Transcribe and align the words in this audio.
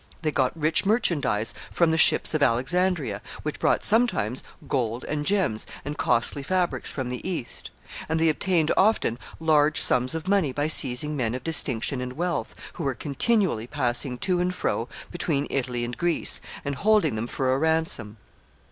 They 0.23 0.31
got 0.31 0.57
rich 0.59 0.83
merchandise 0.83 1.53
from 1.69 1.91
the 1.91 1.95
ships 1.97 2.33
of 2.33 2.41
Alexandria, 2.41 3.21
which 3.43 3.59
brought, 3.59 3.85
sometimes, 3.85 4.43
gold, 4.67 5.03
and 5.03 5.27
gems, 5.27 5.67
and 5.85 5.95
costly 5.95 6.41
fabrics 6.41 6.89
from 6.89 7.09
the 7.09 7.29
East; 7.29 7.69
and 8.09 8.19
they 8.19 8.27
obtained, 8.27 8.71
often, 8.75 9.19
large 9.39 9.79
sums 9.79 10.15
of 10.15 10.27
money 10.27 10.51
by 10.51 10.67
seizing 10.69 11.15
men 11.15 11.35
of 11.35 11.43
distinction 11.43 12.01
and 12.01 12.13
wealth, 12.13 12.55
who 12.73 12.83
were 12.83 12.95
continually 12.95 13.67
passing 13.67 14.17
to 14.17 14.39
and 14.39 14.55
fro 14.55 14.89
between 15.11 15.45
Italy 15.51 15.85
and 15.85 15.95
Greece, 15.99 16.41
and 16.65 16.73
holding 16.81 17.13
them 17.13 17.27
for 17.27 17.53
a 17.53 17.59
ransom. 17.59 18.17